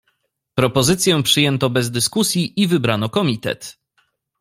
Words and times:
"Propozycję 0.55 1.23
przyjęto 1.23 1.69
bez 1.69 1.91
dyskusji 1.91 2.61
i 2.61 2.67
wybrano 2.67 3.09
komitet." 3.09 3.77